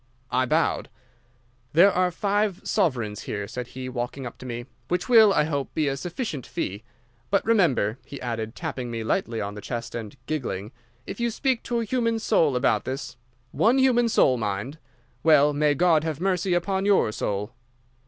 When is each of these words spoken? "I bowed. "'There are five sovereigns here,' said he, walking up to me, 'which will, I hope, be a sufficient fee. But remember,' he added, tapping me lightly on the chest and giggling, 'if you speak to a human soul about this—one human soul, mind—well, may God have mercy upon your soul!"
"I 0.31 0.47
bowed. 0.47 0.89
"'There 1.73 1.91
are 1.93 2.09
five 2.09 2.61
sovereigns 2.63 3.21
here,' 3.29 3.47
said 3.47 3.67
he, 3.77 3.87
walking 3.87 4.25
up 4.25 4.39
to 4.39 4.47
me, 4.47 4.65
'which 4.87 5.07
will, 5.07 5.31
I 5.31 5.43
hope, 5.43 5.71
be 5.75 5.87
a 5.87 5.95
sufficient 5.95 6.43
fee. 6.43 6.81
But 7.29 7.45
remember,' 7.45 7.99
he 8.03 8.19
added, 8.19 8.55
tapping 8.55 8.89
me 8.89 9.03
lightly 9.03 9.39
on 9.41 9.53
the 9.53 9.61
chest 9.61 9.93
and 9.93 10.17
giggling, 10.25 10.71
'if 11.05 11.19
you 11.19 11.29
speak 11.29 11.61
to 11.65 11.81
a 11.81 11.85
human 11.85 12.17
soul 12.17 12.55
about 12.55 12.83
this—one 12.83 13.77
human 13.77 14.09
soul, 14.09 14.37
mind—well, 14.37 15.53
may 15.53 15.75
God 15.75 16.03
have 16.03 16.19
mercy 16.19 16.55
upon 16.55 16.83
your 16.83 17.11
soul!" 17.11 17.51